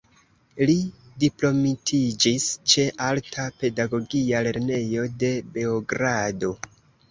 [0.69, 0.75] Li
[1.23, 6.55] diplomitiĝis ĉe Alta Pedagogia Lernejo de Beogrado.